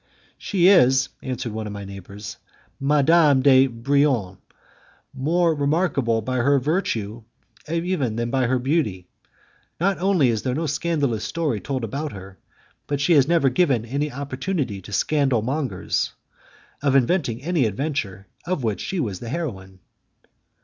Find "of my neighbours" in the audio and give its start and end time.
1.67-2.37